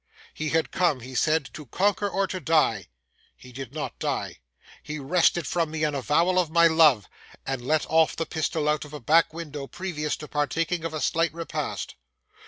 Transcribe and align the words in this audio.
He 0.33 0.49
had 0.49 0.71
come, 0.71 1.01
he 1.01 1.13
said, 1.13 1.47
to 1.53 1.67
conquer 1.67 2.09
or 2.09 2.25
to 2.25 2.39
die. 2.39 2.87
He 3.37 3.51
did 3.51 3.71
not 3.71 3.99
die. 3.99 4.39
He 4.81 4.97
wrested 4.97 5.45
from 5.45 5.69
me 5.69 5.83
an 5.83 5.93
avowal 5.93 6.39
of 6.39 6.49
my 6.49 6.65
love, 6.65 7.07
and 7.45 7.61
let 7.61 7.85
off 7.87 8.15
the 8.15 8.25
pistol 8.25 8.67
out 8.67 8.83
of 8.83 8.93
a 8.93 8.99
back 8.99 9.31
window 9.31 9.67
previous 9.67 10.15
to 10.17 10.27
partaking 10.27 10.83
of 10.85 10.95
a 10.95 11.01
slight 11.01 11.31
repast. 11.35 11.93